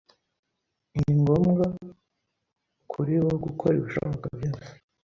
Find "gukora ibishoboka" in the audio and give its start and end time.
3.45-4.25